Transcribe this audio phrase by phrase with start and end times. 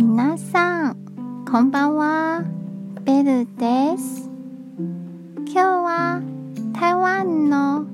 [0.00, 2.44] 皆さん、こんばんは。
[3.02, 4.30] ベルです。
[5.44, 6.22] 今日は
[6.72, 7.84] 台湾の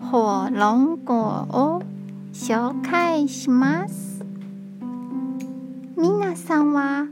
[0.00, 0.56] 火龍
[1.06, 1.14] 果
[1.52, 1.80] を
[2.32, 4.24] 紹介します。
[5.96, 7.06] 皆さんは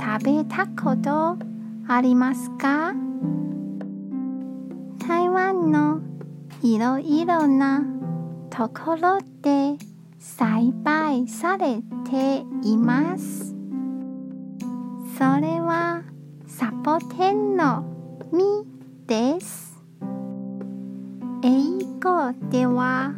[0.00, 1.38] 食べたこと
[1.86, 2.96] ありますか？
[5.06, 6.00] 台湾の
[6.60, 7.84] いろいろな
[8.50, 9.76] ところで
[10.18, 11.80] 栽培され
[12.10, 13.51] ています。
[15.18, 16.02] それは
[16.46, 17.84] サボテンの
[18.32, 18.64] 実
[19.06, 19.78] です。
[21.42, 23.12] 英語では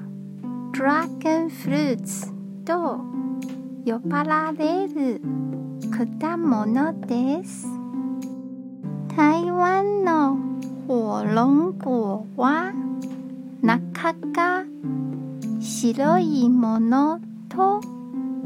[0.76, 2.32] ドラゴンフルーツ
[2.64, 2.98] と
[3.86, 5.20] 呼ばれる
[6.18, 7.68] 果物です。
[9.16, 10.36] 台湾の
[10.88, 12.72] 火龍果は
[13.62, 14.64] 中が
[15.60, 17.80] 白いものと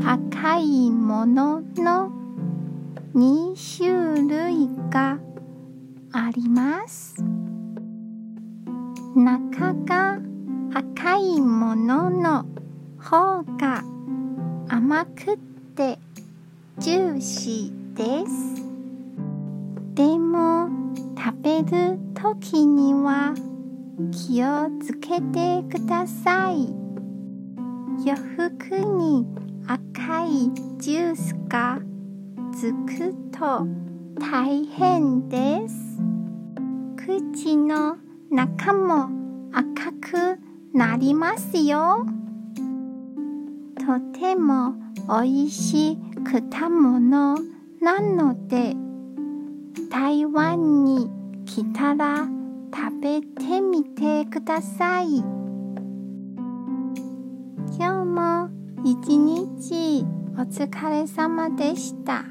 [0.04, 2.17] 赤いものの
[3.14, 5.18] 2種類が
[6.12, 7.16] あります。
[9.16, 10.18] 中が
[10.74, 12.44] 赤いものの
[12.98, 13.82] 方が
[14.68, 15.38] 甘くっ
[15.74, 15.98] て
[16.78, 18.62] ジューシーです。
[19.94, 20.68] でも
[21.16, 23.34] 食べるときには
[24.12, 26.68] 気をつけてください。
[28.06, 29.26] 洋服に
[29.66, 31.80] 赤いジュースが
[32.60, 33.68] つくと
[34.20, 36.02] 大変です。
[36.96, 37.96] 口の
[38.32, 39.08] 中も
[39.52, 40.40] 赤く
[40.74, 42.04] なりますよ。
[43.76, 44.74] とても
[45.08, 45.98] おいしい
[46.50, 47.38] 果物
[47.80, 48.74] なので
[49.88, 51.08] 台湾に
[51.46, 52.26] 来たら
[52.74, 55.18] 食べてみてください。
[57.78, 58.48] 今日も
[58.84, 60.04] 一日
[60.38, 62.22] お疲れ様でした。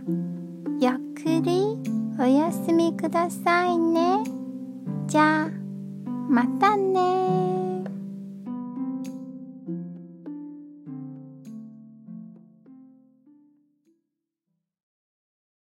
[0.79, 1.77] ゆっくり
[2.17, 4.23] お休みくださいね。
[5.07, 5.49] じゃあ、
[6.29, 6.77] また